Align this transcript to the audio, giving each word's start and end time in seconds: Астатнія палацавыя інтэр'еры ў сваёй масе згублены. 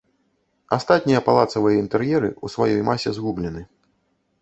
Астатнія 0.77 1.19
палацавыя 1.27 1.75
інтэр'еры 1.83 2.29
ў 2.43 2.57
сваёй 2.57 2.81
масе 2.91 3.09
згублены. 3.19 3.61